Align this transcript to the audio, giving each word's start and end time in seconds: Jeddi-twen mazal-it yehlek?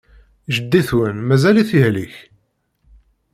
Jeddi-twen 0.53 1.17
mazal-it 1.27 1.71
yehlek? 1.77 2.15